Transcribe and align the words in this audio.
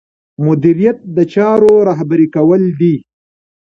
مدیریت 0.45 0.97
د 1.15 1.17
چارو 1.33 1.73
رهبري 1.87 2.27
کول 2.35 2.61
دي. 2.79 2.95